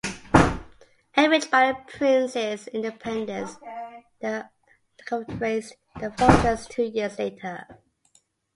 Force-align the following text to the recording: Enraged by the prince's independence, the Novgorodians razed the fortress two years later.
Enraged 1.15 1.51
by 1.51 1.71
the 1.71 1.77
prince's 1.95 2.67
independence, 2.69 3.57
the 4.19 4.49
Novgorodians 5.05 5.39
razed 5.39 5.75
the 5.99 6.11
fortress 6.17 6.65
two 6.65 6.85
years 6.85 7.19
later. 7.19 7.67